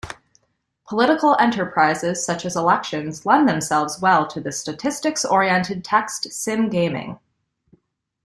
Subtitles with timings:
[0.87, 7.19] Political enterprises such as elections lend themselves well to the statistics-oriented text sim gaming.